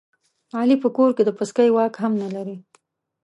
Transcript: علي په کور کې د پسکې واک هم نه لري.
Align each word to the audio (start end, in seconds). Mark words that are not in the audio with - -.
علي 0.57 0.75
په 0.83 0.89
کور 0.97 1.11
کې 1.17 1.23
د 1.25 1.31
پسکې 1.37 1.69
واک 1.75 1.93
هم 2.03 2.13
نه 2.21 2.29
لري. 2.35 2.57